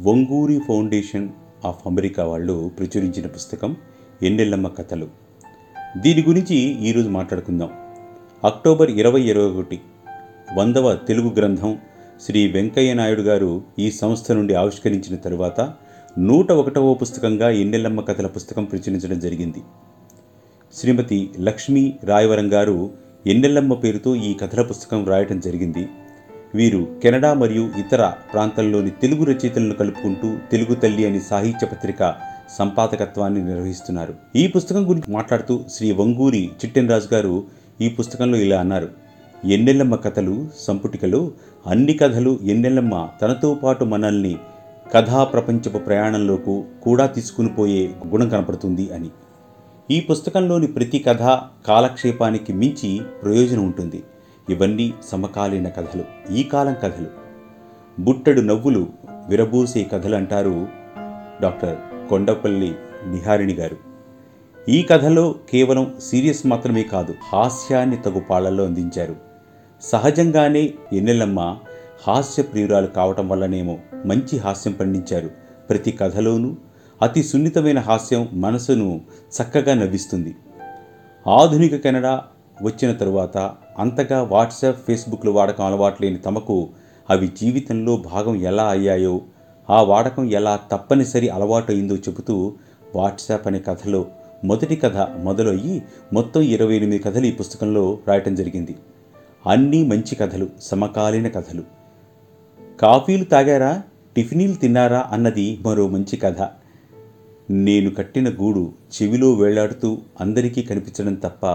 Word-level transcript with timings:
Vanguri 0.00 0.60
foundation 0.68 1.28
of 1.64 1.86
America 1.86 2.24
వాళ్ళు 2.24 2.70
ప్రచురించిన 2.78 3.26
పుస్తకం 3.26 3.76
ఎన్నెల్లమ్మ 4.22 4.68
కథలు. 4.68 5.08
దీని 5.96 6.22
గురించి 6.22 6.56
ఈరోజు 6.56 7.08
మాట్లాడుకుందాం. 7.08 7.70
అక్టోబర్ 8.44 8.90
ఇరవై 8.90 9.22
ఇరవై 9.22 9.50
ఒకటి 9.50 9.80
వందవ 10.56 10.94
తెలుగు 10.94 11.30
గ్రంథం 11.30 11.78
శ్రీ 12.20 12.52
వెంకయ్య 12.52 12.94
నాయుడు 12.94 13.20
గారు 13.20 13.62
ఈ 13.78 13.90
సంస్థ 13.90 14.32
నుండి 14.32 14.54
ఆవిష్కరించిన 14.54 15.16
తరువాత 15.16 15.72
నూట 16.18 16.52
ఒకటవ 16.52 16.94
పుస్తకంగా 16.94 17.50
ఎన్నెల్లమ్మ 17.50 18.00
కథల 18.00 18.26
పుస్తకం 18.26 18.64
ప్రచురించడం 18.64 19.20
జరిగింది. 19.20 19.62
శ్రీమతి 20.74 21.30
లక్ష్మీ 21.40 21.94
రాయవరం 22.04 22.52
గారు 22.52 22.90
ఎన్నెల్లమ్మ 23.26 23.74
పేరుతో 23.74 24.14
ఈ 24.14 24.34
కథల 24.34 24.62
పుస్తకం 24.62 25.04
రాయటం 25.04 25.40
జరిగింది. 25.40 25.88
వీరు 26.54 26.86
కెనడా 27.02 27.34
మరియు 27.34 27.70
ఇతర 27.78 28.12
ప్రాంతాల్లోని 28.32 28.90
తెలుగు 28.90 29.24
రచయితలను 29.24 29.74
కలుపుకుంటూ 29.74 30.36
తెలుగు 30.50 30.74
తల్లి 30.74 31.06
అని 31.06 31.20
సాహిత్య 31.20 31.66
పత్రిక 31.66 32.14
సంపాదకత్వాన్ని 32.58 33.44
నిర్వహిస్తున్నారు. 33.44 34.14
ఈ 34.36 34.46
పుస్తకం 34.46 34.88
గురించి 34.88 35.12
మాట్లాడుతూ 35.12 35.60
శ్రీ 35.72 35.92
వంగూరి 35.92 36.50
చిట్టెన్రాజు 36.64 37.14
గారు 37.14 37.44
ఈ 37.80 37.88
పుస్తకంలో 37.88 38.38
ఇలా 38.38 38.60
అన్నారు. 38.60 38.88
ఎన్నెల్లమ్మ 39.44 39.94
కథలు 39.94 40.48
సంపుటికలో 40.58 41.32
అన్ని 41.66 41.94
కథలు 41.94 42.38
ఎన్నెల్లమ్మ 42.42 43.08
తనతో 43.22 43.54
పాటు 43.54 43.84
మనల్ని 43.84 44.36
కథా 44.94 45.24
ప్రపంచపు 45.24 45.78
ప్రయాణంలోకి 45.78 46.62
కూడా 46.82 47.06
తీసుకుని 47.06 47.48
పోయే 47.48 47.90
గుణం 48.06 48.28
కనపడుతుంది 48.28 48.90
అని. 48.94 49.08
ఈ 49.90 50.00
పుస్తకంలోని 50.00 50.66
ప్రతి 50.66 50.98
కథ 50.98 51.22
కాలక్షేపానికి 51.66 52.52
మించి 52.52 53.00
ప్రయోజనం 53.22 53.64
ఉంటుంది. 53.66 54.02
ఇవన్నీ 54.50 54.94
సమకాలీన 55.04 55.68
కథలు 55.68 56.32
ఈ 56.32 56.42
కాలం 56.42 56.76
కథలు. 56.82 57.06
బుట్టడు 58.00 58.40
నవ్వులు 58.40 58.86
విరబూసే 59.28 59.84
కథలు 59.92 60.16
అంటారు 60.16 60.68
డాక్టర్ 61.42 61.76
కొండపల్లి 62.08 62.74
నిహారిణి 63.06 63.54
గారు. 63.54 63.76
ఈ 64.68 64.82
కథలో 64.82 65.34
కేవలం 65.50 65.94
సీరియస్ 66.02 66.46
మాత్రమే 66.46 66.82
కాదు 66.82 67.14
హాస్యాన్ని 67.32 67.96
తగు 67.96 68.20
పాళ్ళలో 68.20 68.64
అందించారు. 68.64 69.16
సహజంగానే 69.82 70.74
ఎన్నెలమ్మ 70.92 71.56
హాస్య 72.06 72.42
ప్రియురాలు 72.42 72.86
కావటం 72.86 73.28
వల్లనేమో 73.28 73.78
మంచి 74.06 74.38
హాస్యం 74.38 74.72
పండించారు. 74.72 75.30
ప్రతి 75.70 75.92
కథలోనూ 75.92 76.56
అతి 77.02 77.22
సున్నితమైన 77.22 77.78
హాస్యం 77.78 78.28
మనసును 78.32 79.00
చక్కగా 79.42 79.74
నవ్విస్తుంది. 79.74 80.36
ఆధునిక 81.28 81.76
కెనడా 81.76 82.24
వచ్చిన 82.62 82.92
తరువాత 82.92 83.36
అంతగా 83.78 84.22
వాట్సాప్ 84.22 84.86
ఫేస్బుక్లు 84.86 85.30
వాడకం 85.30 85.64
అలవాటు 85.64 86.02
లేని 86.02 86.18
తమకు 86.18 86.68
అవి 87.10 87.28
జీవితంలో 87.28 87.96
భాగం 87.96 88.36
ఎలా 88.36 88.68
అయ్యాయో 88.68 89.20
ఆ 89.70 89.82
వాడకం 89.82 90.30
ఎలా 90.30 90.60
తప్పనిసరి 90.72 91.28
అలవాటు 91.28 91.72
అయిందో 91.72 91.96
చెబుతూ 91.96 92.52
వాట్సాప్ 92.96 93.46
అనే 93.46 93.60
కథలో 93.60 94.06
మొదటి 94.44 94.76
కథ 94.76 94.96
మొదలయ్యి 94.96 95.82
మొత్తం 96.12 96.40
ఇరవై 96.40 96.76
ఎనిమిది 96.76 96.98
కథలు 96.98 97.26
ఈ 97.26 97.32
పుస్తకంలో 97.32 97.98
రాయటం 98.08 98.34
జరిగింది. 98.34 98.76
అన్నీ 99.46 99.86
మంచి 99.86 100.14
కథలు 100.14 100.48
సమకాలీన 100.60 101.28
కథలు. 101.28 101.62
కాఫీలు 102.80 103.24
తాగారా? 103.24 103.82
టిఫినీలు 104.16 104.54
తిన్నారా? 104.54 105.08
అన్నది 105.12 105.58
మరో 105.62 105.88
మంచి 105.88 106.16
కథ. 106.16 106.48
నేను 107.50 107.90
కట్టిన 107.90 108.28
గూడు 108.28 108.72
చెవిలో 109.02 109.32
వేళ్ళాడుతూ 109.32 109.98
అందరికీ 110.20 110.62
కనిపించడం 110.62 111.14
తప్ప 111.14 111.46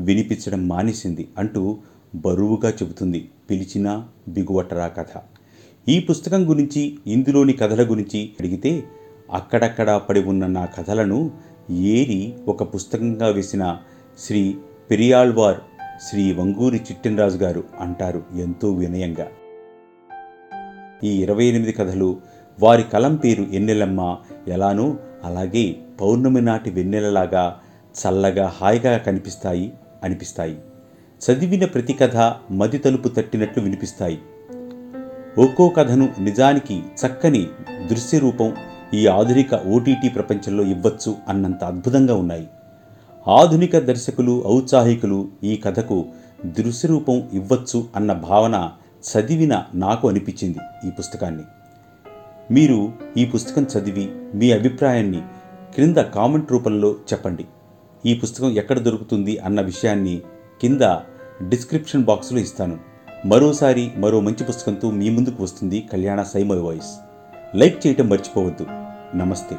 వినిపించడం 0.00 0.68
మానేసింది 0.68 1.28
అంటూ 1.38 1.78
బరువుగా 2.14 2.70
చెబుతుంది 2.70 3.30
పిలిచినా 3.50 4.08
బిగువటరా 4.28 4.88
కథ. 4.88 5.20
ఈ 5.88 6.00
పుస్తకం 6.00 6.48
గురించి 6.48 6.98
ఇందులోని 7.06 7.52
కథల 7.52 7.90
గురించి 7.90 8.30
అడిగితే 8.40 8.84
అక్కడక్కడా 9.32 9.98
పడి 9.98 10.22
ఉన్న 10.22 10.46
నా 10.46 10.64
కథలను 10.64 11.30
ఏరి 11.70 12.34
ఒక 12.48 12.74
పుస్తకంగా 12.74 13.26
వేసిన 13.26 13.78
శ్రీ 14.18 14.56
పెరియాళ్వార్ 14.90 15.58
శ్రీ 16.08 16.32
వంగూరి 16.32 16.76
చిట్టెనరాజు 16.76 17.38
గారు 17.38 17.64
అంటారు 17.80 18.22
ఎంతో 18.36 18.72
వినయంగా. 18.72 19.28
ఈ 21.04 21.22
ఇరవై 21.22 21.44
ఎనిమిది 21.44 21.72
కథలు 21.72 22.20
వారి 22.60 22.82
కలం 22.82 23.16
పేరు 23.16 23.42
ఎన్నెలమ్మ 23.42 24.16
ఎలానో 24.48 24.96
అలాగే 25.24 25.76
పౌర్ణమి 26.00 26.40
నాటి 26.40 26.70
వెన్నెలలాగా 26.70 27.60
చల్లగా 27.94 28.46
హాయిగా 28.46 28.98
కనిపిస్తాయి 28.98 29.72
అనిపిస్తాయి. 30.04 30.58
చదివిన 31.20 31.64
ప్రతి 31.64 31.92
కథ 31.92 32.34
మది 32.50 32.78
తలుపు 32.78 33.08
తట్టినట్లు 33.08 33.62
వినిపిస్తాయి. 33.62 34.18
ఒక్కో 35.38 35.68
కథను 35.68 36.08
నిజానికి 36.20 36.82
చక్కని 37.06 37.46
దృశ్య 37.90 38.18
రూపం 38.18 38.54
ఈ 38.94 39.06
ఆధునిక 39.06 39.54
ఓటీటీ 39.54 40.08
ప్రపంచంలో 40.08 40.64
ఇవ్వచ్చు 40.64 41.16
అన్నంత 41.28 41.64
అద్భుతంగా 41.64 42.14
ఉన్నాయి. 42.14 42.48
ఆధునిక 43.28 43.78
దర్శకులు 43.78 44.44
ఔత్సాహికులు 44.46 45.28
ఈ 45.44 45.56
కథకు 45.56 46.04
దృశ్యరూపం 46.46 47.28
ఇవ్వచ్చు 47.32 47.84
అన్న 47.96 48.12
భావన 48.12 48.70
చదివిన 49.12 49.64
నాకు 49.74 50.08
అనిపించింది 50.08 50.58
ఈ 50.88 50.90
పుస్తకాన్ని. 50.90 51.42
మీరు 52.50 52.92
ఈ 53.16 53.24
పుస్తకం 53.24 53.66
చదివి 53.78 54.12
మీ 54.34 54.52
అభిప్రాయాన్ని 54.52 55.22
క్రింద 55.74 55.96
కామెంట్ 55.96 56.52
రూపంలో 56.52 56.94
చెప్పండి. 57.12 57.46
ఈ 58.06 58.14
పుస్తకం 58.14 58.50
ఎక్కడ 58.50 58.78
దొరుకుతుంది 58.78 59.38
అన్న 59.38 59.60
విషయాన్ని 59.60 60.22
కింద 60.60 60.80
డిస్క్రిప్షన్ 61.48 62.04
బాక్స్లో 62.04 62.38
ఇస్తాను. 62.38 62.78
మరోసారి 63.26 63.90
మరో 63.96 64.20
మంచి 64.20 64.44
పుస్తకంతో 64.44 64.90
మీ 64.90 65.10
ముందుకు 65.10 65.42
వస్తుంది 65.42 65.88
కళ్యాణ 65.92 66.22
సైమల్ 66.22 66.60
వాయిస్. 66.60 66.98
లైక్ 67.56 67.86
చేయటం 67.86 68.08
మర్చిపోవద్దు. 68.08 68.66
నమస్తే. 69.16 69.56